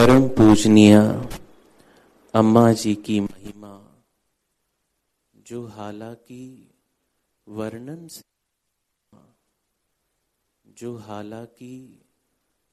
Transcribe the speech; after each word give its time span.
परम 0.00 0.28
पूजनीय 0.28 0.94
अम्मा 2.34 2.72
जी 2.72 2.94
की 2.94 3.20
महिमा, 3.20 4.02
जो 5.36 5.66
हालाँकि 5.66 6.70
वर्णन 7.48 8.08
से 8.08 8.22
जो 10.66 10.96
हालाँकि 10.96 12.02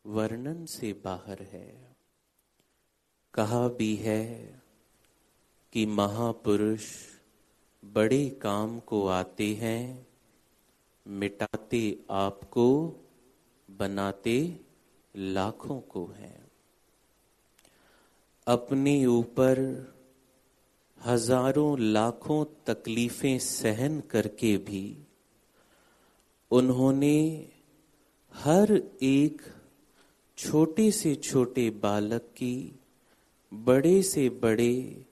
वर्णन 0.05 0.65
से 0.65 0.93
बाहर 0.93 1.41
है। 1.41 1.95
कहा 3.33 3.67
भी 3.67 3.95
है 3.95 4.61
कि 5.73 5.85
महापुरुष 5.85 6.85
बड़े 7.85 8.29
काम 8.29 8.79
को 8.79 9.07
आते 9.07 9.53
हैं, 9.53 10.07
मिटाते 11.07 12.05
आपको, 12.11 12.95
बनाते 13.71 14.59
लाखों 15.15 15.81
को 15.81 16.05
हैं। 16.05 16.46
अपने 18.47 19.05
ऊपर 19.05 19.59
हज़ारों 21.05 21.79
लाखों 21.79 22.45
तकलीफें 22.65 23.39
सहन 23.39 23.99
करके 23.99 24.57
भी 24.57 24.97
उन्होंने 26.51 27.49
हर 28.33 28.81
एक 29.03 29.41
छोटे 30.37 30.91
से 30.91 31.15
छोटे 31.15 31.69
बालक 31.69 32.21
की, 32.21 32.79
बड़े 33.53 34.01
से 34.03 34.29
बड़े, 34.29 35.05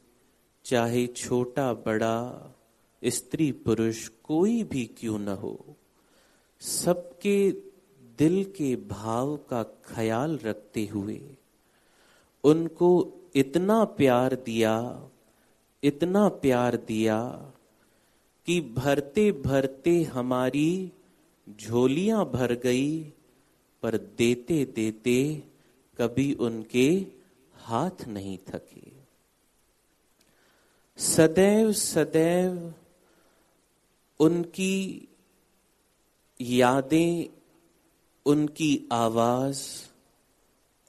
चाहे 0.66 1.08
छोटा, 1.08 1.74
बड़ा, 1.74 2.52
स्त्री, 3.04 3.52
पुरुष, 3.52 4.08
कोई 4.08 4.64
भी 4.64 4.86
क्यों 4.86 5.20
न 5.20 5.28
हो, 5.28 5.76
सबके 6.62 7.52
दिल 8.18 8.44
के 8.44 8.76
भाव 8.76 9.38
का 9.38 9.64
ख्याल 9.64 10.38
रखते 10.38 10.86
हुए 10.86 11.22
उनको 12.46 12.90
इतना 13.36 13.84
प्यार 13.84 14.36
दिया, 14.36 14.76
इतना 15.84 16.28
प्यार 16.30 16.76
दिया 16.76 17.20
कि 18.48 18.60
भरते 18.62 19.32
भरते 19.32 20.02
हमारी 20.04 20.92
झोलियाँ 21.50 22.26
भर 22.26 22.54
गई, 22.54 23.00
पर 23.84 23.98
देते 24.18 24.66
देते 24.66 25.44
कभी 26.00 26.34
उनके 26.34 27.08
हाथ 27.56 28.08
नहीं 28.08 28.38
थके। 28.38 28.92
सदैव 30.98 31.72
सदैव 31.72 32.74
उनकी 34.20 35.08
यादें, 36.42 37.26
उनकी 38.26 38.88
आवाज़ 38.92 39.62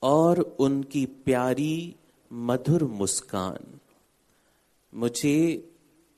और 0.03 0.41
उनकी 0.61 1.05
प्यारी, 1.25 1.95
मधुर 2.31 2.85
मुस्कान। 2.85 3.79
मुझे 4.93 5.39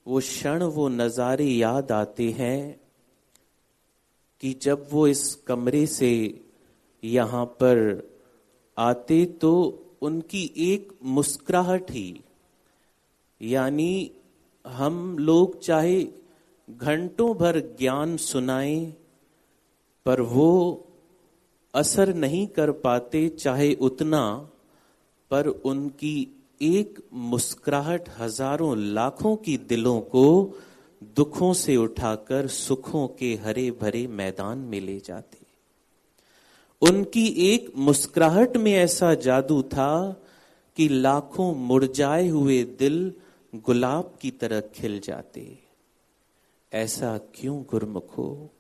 वो 0.07 0.21
क्षण, 0.21 0.63
वो 0.63 0.89
नज़ारे 0.89 1.45
याद 1.45 1.93
आते 1.93 2.31
हैं 2.31 2.81
कि 4.43 4.53
जब 4.63 4.87
वो 4.91 5.07
इस 5.07 5.35
कमरे 5.47 5.87
से 5.89 6.13
यहाँ 7.03 7.45
पर 7.63 7.79
आते 8.77 9.25
तो 9.41 9.53
उनकी 10.03 10.43
एक 10.65 10.93
मुस्कुराहट 11.05 11.91
ही। 11.91 12.21
यानी 13.41 14.11
हम 14.65 15.19
लोग 15.19 15.59
चाहे 15.61 16.03
घंटों 16.69 17.35
भर 17.37 17.59
ज्ञान 17.79 18.17
सुनाएँ, 18.17 18.93
पर 20.07 20.21
वो 20.21 20.51
असर 21.79 22.15
नहीं 22.15 22.47
कर 22.47 22.71
पाते 22.71 23.29
चाहे 23.29 23.75
उतना, 23.75 24.51
पर 25.31 25.47
उनकी 25.47 26.17
एक 26.63 26.99
मुस्कुराहट 27.13 28.09
हज़ारों 28.19 28.77
लाखों 28.79 29.37
की 29.37 29.57
दिलों 29.59 30.01
को 30.01 30.25
दुखों 31.17 31.53
से 31.53 31.77
उठाकर 31.77 32.47
सुखों 32.47 33.09
के 33.09 33.35
हरे 33.35 33.71
भरे 33.71 34.07
मैदान 34.07 34.59
में 34.59 34.81
ले 34.81 34.99
जाते। 34.99 35.39
उनकी 36.83 37.27
एक 37.27 37.73
मुस्कुराहट 37.77 38.57
में 38.57 38.73
ऐसा 38.73 39.15
जादू 39.15 39.63
था 39.63 40.23
कि 40.77 40.89
लाखों 40.89 41.55
मुरझाए 41.55 42.29
हुए 42.29 42.63
दिल 42.79 43.13
गुलाब 43.55 44.19
की 44.21 44.31
तरह 44.31 44.61
खिल 44.61 45.01
जाते। 45.01 45.59
ऐसा 46.73 47.19
क्यों 47.35 47.63
गुरमुखो? 47.63 48.51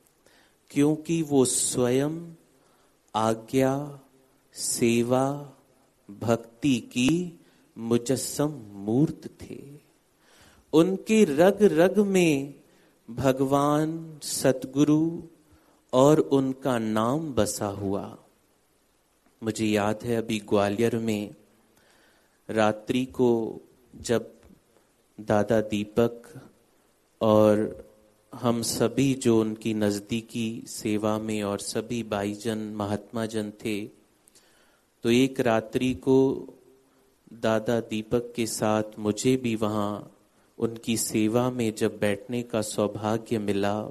क्योंकि 0.70 1.22
वो 1.22 1.44
स्वयं 1.44 2.18
आज्ञा, 3.14 4.00
सेवा, 4.54 5.52
भक्ति 6.10 6.80
की 6.80 7.40
मुजस्सम 7.78 8.62
मूर्त 8.72 9.30
थे। 9.42 9.78
उनके 10.72 11.24
रग 11.24 11.58
रग 11.62 11.98
में 11.98 12.54
भगवान, 13.10 14.20
सतगुरु 14.22 15.22
और 15.92 16.18
उनका 16.18 16.78
नाम 16.78 17.34
बसा 17.34 17.66
हुआ। 17.66 18.18
मुझे 19.42 19.66
याद 19.66 20.00
है 20.02 20.16
अभी 20.16 20.38
ग्वालियर 20.38 20.98
में 20.98 21.34
रात्रि 22.50 23.04
को 23.04 23.60
जब 23.96 24.32
दादा 25.20 25.60
दीपक 25.60 26.22
और 27.20 27.87
हम 28.40 28.62
सभी 28.62 29.14
जो 29.14 29.40
उनकी 29.40 29.74
नज़दीकी 29.74 30.64
सेवा 30.66 31.18
में 31.18 31.42
और 31.42 31.58
सभी 31.58 32.02
भाईजन 32.02 32.58
महात्मा 32.58 33.26
जन 33.26 33.50
थे 33.50 33.86
तो 35.02 35.10
एक 35.10 35.40
रात्रि 35.40 35.94
को 35.94 36.48
दादा 37.32 37.80
दीपक 37.80 38.32
के 38.36 38.46
साथ 38.46 38.82
मुझे 38.98 39.36
भी 39.36 39.56
वहाँ 39.56 40.16
उनकी 40.58 40.96
सेवा 40.96 41.50
में 41.50 41.74
जब 41.74 41.98
बैठने 41.98 42.42
का 42.42 42.62
सौभाग्य 42.62 43.38
मिला 43.38 43.82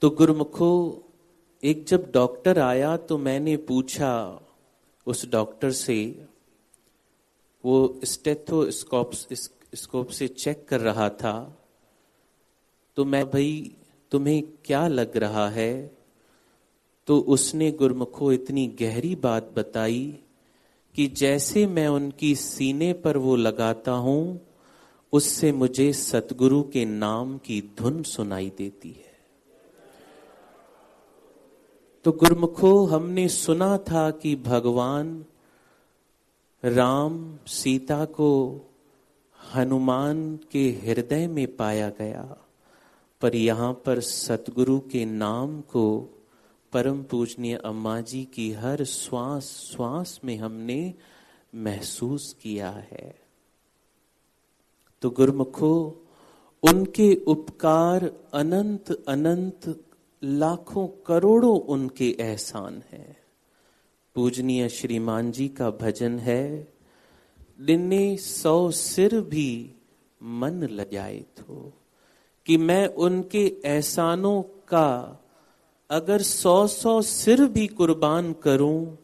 तो 0.00 0.10
गुरुमुखो, 0.10 1.02
एक 1.64 1.84
जब 1.84 2.10
डॉक्टर 2.12 2.58
आया 2.58 2.96
तो 2.96 3.18
मैंने 3.18 3.56
पूछा 3.56 4.42
उस 5.06 5.30
डॉक्टर 5.30 5.70
से, 5.70 6.24
वो 7.64 8.00
स्टेथोस्कोप 8.04 9.10
स्कोप 9.74 10.08
से 10.08 10.28
चेक 10.28 10.68
कर 10.68 10.80
रहा 10.80 11.08
था 11.08 11.64
तो 12.98 13.04
मैं 13.04 13.30
भाई, 13.30 13.72
तुम्हें 14.10 14.42
क्या 14.64 14.88
लग 14.88 15.16
रहा 15.16 15.48
है? 15.48 15.96
तो 17.06 17.18
उसने 17.20 17.70
गुरमुखो 17.70 18.32
इतनी 18.32 18.66
गहरी 18.66 19.14
बात 19.14 19.52
बताई 19.56 20.18
कि 20.94 21.06
जैसे 21.06 21.66
मैं 21.66 21.88
उनकी 21.88 22.34
सीने 22.34 22.92
पर 22.92 23.16
वो 23.16 23.36
लगाता 23.36 23.92
हूँ, 23.92 24.40
उससे 25.12 25.52
मुझे 25.52 25.92
सतगुरु 25.92 26.62
के 26.62 26.84
नाम 26.84 27.38
की 27.38 27.74
धुन 27.78 28.02
सुनाई 28.02 28.52
देती 28.58 28.90
है। 28.90 29.18
तो 32.04 32.12
गुरमुखो, 32.12 32.86
हमने 32.86 33.28
सुना 33.28 33.78
था 33.78 34.10
कि 34.10 34.36
भगवान 34.36 35.24
राम 36.64 37.38
सीता 37.46 38.04
को 38.04 38.60
हनुमान 39.54 40.38
के 40.50 40.68
हृदय 40.68 41.26
में 41.26 41.56
पाया 41.56 41.88
गया। 41.88 42.36
पर 43.20 43.34
यहाँ 43.34 43.72
पर 43.72 44.00
सतगुरु 44.00 44.78
के 44.80 45.04
नाम 45.04 45.60
को 45.60 46.14
परम 46.72 47.02
पूजनीय 47.02 47.56
अम्मा 47.56 48.00
जी 48.00 48.24
की 48.24 48.52
हर 48.52 48.84
श्वास 48.84 49.44
श्वास 49.44 50.20
में 50.24 50.36
हमने 50.36 50.94
महसूस 51.54 52.36
किया 52.42 52.70
है। 52.70 53.18
तो 55.02 55.10
गुरमुखो, 55.10 56.04
उनके 56.62 57.14
उपकार 57.14 58.10
अनंत 58.34 59.04
अनंत, 59.08 59.84
लाखों 60.22 60.86
करोड़ों 61.06 61.60
उनके 61.60 62.16
एहसान 62.20 62.82
है। 62.92 63.16
पूजनीय 64.14 64.68
श्रीमान 64.68 65.30
जी 65.30 65.48
का 65.48 65.70
भजन 65.70 66.18
है 66.18 66.72
दिने 67.60 68.16
सौ 68.16 68.70
सिर 68.70 69.20
भी 69.20 69.74
मन 70.22 70.62
लजाए 70.62 71.18
तो 71.18 71.72
कि 72.48 72.56
मैं 72.56 72.86
उनके 72.86 73.56
एहसानों 73.64 74.42
का 74.42 75.20
अगर 75.90 76.22
सौ 76.22 76.66
सौ 76.66 77.00
सिर 77.02 77.44
भी 77.46 77.66
कुर्बान 77.66 78.32
करूँ 78.32 78.98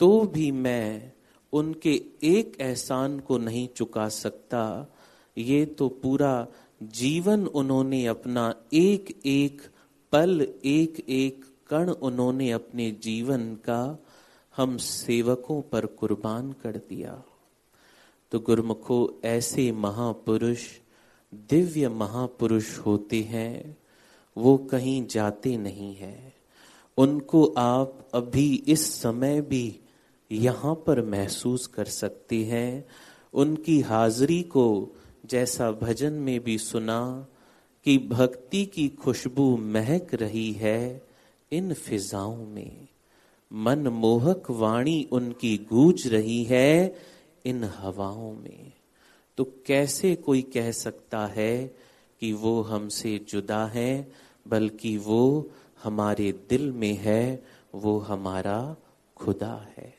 तो 0.00 0.20
भी 0.20 0.50
मैं 0.50 1.12
उनके 1.52 1.94
एक 2.22 2.56
एहसान 2.60 3.18
को 3.20 3.38
नहीं 3.38 3.68
चुका 3.68 4.08
सकता। 4.08 4.92
ये 5.38 5.64
तो 5.66 5.88
पूरा 5.88 6.46
जीवन 6.82 7.46
उन्होंने 7.46 8.06
अपना 8.06 8.54
एक 8.72 9.22
एक 9.26 9.62
पल 10.12 10.48
एक 10.64 11.04
एक 11.08 11.44
कण 11.68 11.90
उन्होंने 11.90 12.50
अपने 12.50 12.90
जीवन 12.90 13.54
का 13.54 13.98
हम 14.56 14.76
सेवकों 14.76 15.62
पर 15.62 15.86
कुर्बान 15.86 16.52
कर 16.52 16.76
दिया। 16.88 17.22
तो 18.32 18.40
गुरमुखो, 18.40 19.20
ऐसे 19.24 19.72
महापुरुष 19.72 20.66
दिव्य 21.50 21.88
महापुरुष 21.88 22.78
होते 22.78 23.22
हैं, 23.22 23.76
वो 24.36 24.56
कहीं 24.56 25.06
जाते 25.06 25.56
नहीं 25.56 25.94
है। 25.96 26.34
उनको 26.98 27.44
आप 27.44 28.08
अभी 28.14 28.54
इस 28.68 28.92
समय 28.92 29.40
भी 29.40 29.80
यहाँ 30.32 30.74
पर 30.74 31.02
महसूस 31.02 31.66
कर 31.66 31.84
सकते 31.84 32.44
हैं। 32.44 32.84
उनकी 33.34 33.80
हाजिरी 33.80 34.42
को 34.42 34.96
जैसा 35.26 35.70
भजन 35.70 36.12
में 36.12 36.44
भी 36.44 36.58
सुना 36.58 37.26
कि 37.84 37.98
भक्ति 37.98 38.64
की 38.66 38.88
खुशबू 38.88 39.56
महक 39.56 40.14
रही 40.14 40.52
है 40.52 41.02
इन 41.52 41.72
फिजाओं 41.72 42.46
में। 42.46 42.88
मन 43.52 43.78
मोहक 43.78 44.50
वाणी 44.50 45.08
उनकी 45.12 45.56
गूंज 45.56 46.06
रही 46.06 46.44
है 46.44 46.96
इन 47.44 47.64
हवाओं 47.64 48.34
में। 48.34 48.72
तो 49.36 49.44
कैसे 49.66 50.14
कोई 50.14 50.42
कह 50.42 50.70
सकता 50.70 51.26
है 51.26 51.76
कि 52.20 52.32
वो 52.32 52.62
हमसे 52.62 53.20
जुदा 53.28 53.66
है, 53.66 54.12
बल्कि 54.48 54.96
वो 54.96 55.50
हमारे 55.82 56.32
दिल 56.32 56.72
में 56.72 56.96
है, 56.96 57.44
वो 57.74 57.98
हमारा 57.98 58.76
खुदा 59.16 59.74
है? 59.78 59.94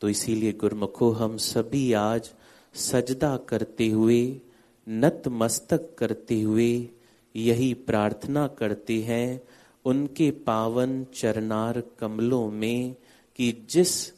तो 0.00 0.08
इसीलिए 0.08 0.52
गुरमुखो, 0.52 1.10
हम 1.10 1.36
सभी 1.36 1.92
आज 1.92 2.30
सजदा 2.74 3.36
करते 3.36 3.88
हुए, 3.88 4.40
नतमस्तक 4.88 5.96
करते 5.98 6.40
हुए, 6.40 6.88
यही 7.36 7.74
प्रार्थना 7.74 8.46
करते 8.46 9.02
हैं 9.02 9.42
उनके 9.84 10.30
पावन 10.30 11.04
चरनार 11.04 11.82
कमलों 11.98 12.50
में 12.50 12.96
कि 13.36 13.66
जिस 13.70 14.12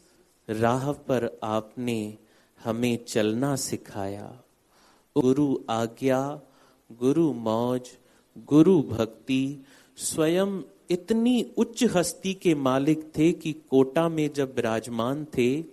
राह 0.49 0.91
पर 0.91 1.39
आपने 1.43 2.17
हमें 2.63 3.05
चलना 3.05 3.55
सिखाया। 3.55 4.43
गुरु 5.17 5.57
आज्ञा, 5.69 6.41
गुरु 6.91 7.33
मौज, 7.33 7.89
गुरु 8.37 8.81
भक्ति, 8.81 9.63
स्वयं 9.97 10.61
इतनी 10.89 11.53
उच्च 11.57 11.83
हस्ती 11.83 12.33
के 12.33 12.55
मालिक 12.55 13.11
थे 13.17 13.31
कि 13.31 13.53
कोटा 13.53 14.09
में 14.09 14.33
जब 14.33 14.55
विराजमान 14.55 15.25
थे 15.25 15.63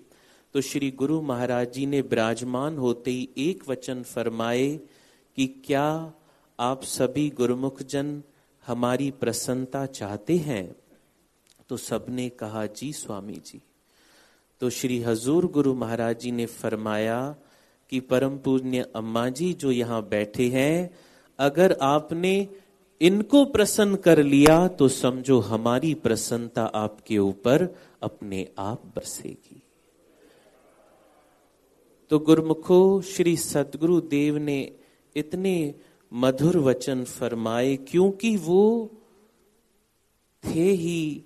तो 0.54 0.60
श्री 0.60 0.90
गुरु 0.90 1.20
महाराज 1.22 1.72
जी 1.72 1.86
ने 1.86 2.00
विराजमान 2.00 2.78
होते 2.78 3.10
ही 3.10 3.28
एक 3.38 3.68
वचन 3.68 4.02
फरमाए 4.02 4.80
कि 5.36 5.46
क्या 5.46 6.12
आप 6.58 6.82
सभी 6.82 7.28
गुरुमुख 7.30 7.82
जन 7.82 8.22
हमारी 8.66 9.10
प्रसन्नता 9.10 9.86
चाहते 9.86 10.36
हैं? 10.36 10.76
तो 11.68 11.76
सबने 11.76 12.28
कहा, 12.28 12.66
जी 12.66 12.92
स्वामी 12.92 13.36
जी। 13.46 13.60
तो 14.60 14.68
श्री 14.70 14.98
हजूर 15.00 15.46
गुरु 15.46 15.74
महाराज 15.74 16.18
जी 16.20 16.30
ने 16.32 16.46
फरमाया 16.46 17.18
कि 17.92 18.00
परम 18.00 18.36
पूज्य 18.38 18.84
अम्मा 18.96 19.28
जी 19.28 19.52
जो 19.52 19.70
यहाँ 19.70 20.02
बैठे 20.08 20.48
हैं, 20.48 20.90
अगर 21.38 21.76
आपने 21.82 22.48
इनको 23.00 23.44
प्रसन्न 23.44 23.96
कर 23.96 24.22
लिया 24.22 24.56
तो 24.68 24.88
समझो 24.88 25.38
हमारी 25.40 25.92
प्रसन्नता 25.94 26.64
आपके 26.74 27.18
ऊपर 27.18 27.66
अपने 28.02 28.46
आप 28.58 28.82
बरसेगी। 28.96 29.62
तो 32.10 32.18
गुरमुखो, 32.18 33.00
श्री 33.02 33.36
सदगुरु 33.36 34.00
देव 34.10 34.36
ने 34.38 34.60
इतने 35.16 35.74
मधुर 36.12 36.58
वचन 36.58 37.04
फरमाए, 37.04 37.76
क्योंकि 37.88 38.36
वो 38.36 38.90
थे 40.44 40.70
ही 40.74 41.24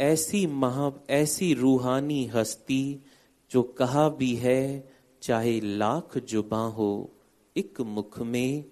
ऐसी 0.00 0.46
महा, 0.46 0.92
ऐसी 1.10 1.54
रूहानी 1.54 2.26
हस्ती 2.26 3.04
जो 3.50 3.62
कहा 3.62 4.08
भी 4.08 4.34
है, 4.34 4.92
चाहे 5.22 5.60
लाख 5.60 6.18
जुबा 6.18 6.66
हो 6.66 7.10
एक 7.56 7.80
मुख 7.80 8.18
में 8.18 8.64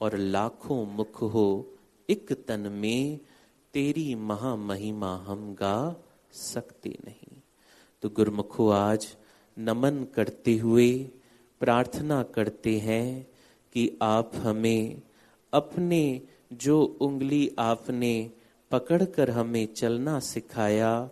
और 0.00 0.16
लाखों 0.16 0.86
मुख 0.86 1.22
हो 1.22 1.74
एक 2.10 2.32
तन 2.32 2.60
में 2.60 3.18
तेरी 3.74 4.14
महामहिमा 4.14 5.16
हम 5.16 5.54
गा 5.54 6.04
सकते 6.32 6.98
नहीं। 7.04 7.40
तो 8.02 8.08
गुरमुखो, 8.08 8.70
आज 8.70 9.16
नमन 9.58 10.06
करते 10.14 10.56
हुए 10.56 11.10
प्रार्थना 11.60 12.22
करते 12.22 12.78
हैं 12.78 13.26
कि 13.72 13.98
आप 14.02 14.32
हमें 14.34 15.02
अपने 15.52 16.22
जो 16.52 16.82
उंगली 16.82 17.50
आपने 17.58 18.30
पकड़कर 18.72 19.30
हमें 19.30 19.74
चलना 19.74 20.18
सिखाया, 20.18 21.10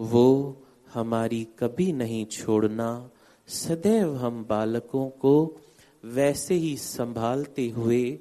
वो 0.00 0.56
हमारी 0.94 1.48
कभी 1.58 1.92
नहीं 1.92 2.26
छोड़ना। 2.26 3.10
सदैव 3.48 4.16
हम 4.16 4.44
बालकों 4.44 5.08
को 5.08 5.56
वैसे 6.04 6.54
ही 6.54 6.76
संभालते 6.76 7.68
हुए, 7.68 8.18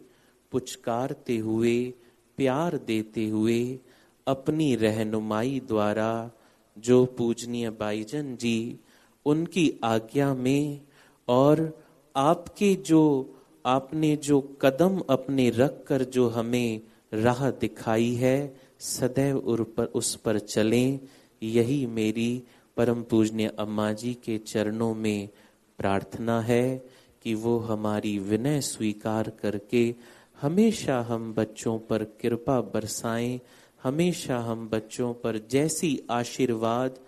पुचकारते 0.51 1.37
हुए, 1.37 1.93
प्यार 2.37 2.77
देते 2.77 3.27
हुए, 3.27 3.79
अपनी 4.27 4.75
रहनुमाई 4.75 5.61
द्वारा 5.67 6.31
जो 6.77 7.05
पूजनीय 7.05 7.69
बाईजन 7.69 8.35
जी, 8.35 8.79
उनकी 9.25 9.79
आज्ञा 9.83 10.33
में 10.33 10.81
और 11.27 11.81
आपके 12.15 12.75
जो, 12.75 13.33
आपने 13.65 14.15
जो 14.15 14.41
कदम 14.61 15.01
अपने 15.09 15.49
रख 15.49 15.83
कर 15.87 16.03
जो 16.03 16.29
हमें 16.29 16.81
राह 17.13 17.51
दिखाई 17.51 18.13
है 18.13 18.66
सदैव 18.79 19.63
पर 19.77 19.85
उस 19.85 20.15
पर 20.15 20.39
चलें, 20.39 20.99
यही 21.43 21.85
मेरी 21.85 22.43
परम 22.77 23.03
पूजनीय 23.03 23.47
अम्मा 23.59 23.91
जी 23.91 24.13
के 24.13 24.37
चरणों 24.37 24.95
में 24.95 25.29
प्रार्थना 25.77 26.41
है 26.41 26.85
कि 27.23 27.33
वो 27.33 27.57
हमारी 27.59 28.19
विनय 28.19 28.61
स्वीकार 28.61 29.29
करके 29.29 29.95
हमेशा 30.41 30.99
हम 31.01 31.33
बच्चों 31.33 31.79
पर 31.79 32.03
कृपा 32.03 32.61
बरसाएँ, 32.61 33.39
हमेशा 33.83 34.37
हम 34.39 34.69
बच्चों 34.69 35.13
पर 35.13 35.37
जैसी 35.51 35.99
आशीर्वाद 36.09 36.99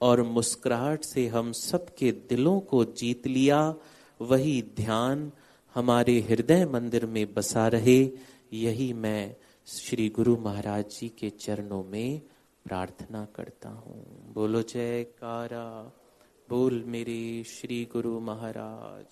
और 0.00 0.22
मुस्कुराहट 0.22 1.04
से 1.04 1.26
हम 1.26 1.52
सबके 1.52 2.12
दिलों 2.12 2.60
को 2.60 2.84
जीत 2.84 3.26
लिया, 3.26 3.74
वही 4.20 4.62
ध्यान 4.76 5.32
हमारे 5.74 6.20
हृदय 6.20 6.66
मंदिर 6.66 7.06
में 7.06 7.34
बसा 7.34 7.68
रहे, 7.68 8.10
यही 8.52 8.92
मैं 8.92 9.36
श्री 9.70 10.08
गुरु 10.08 10.36
महाराज 10.36 10.84
जी 10.90 11.08
के 11.08 11.30
चरणों 11.30 11.84
में 11.84 12.20
प्रार्थना 12.64 13.24
करता 13.24 13.68
हूँ। 13.68 14.32
बोलो 14.32 14.62
जय 14.62 15.04
कारा 15.04 15.92
बोल 16.48 16.84
मेरे 16.86 17.44
श्री 17.44 17.88
गुरु 17.92 18.20
महाराज। 18.20 19.06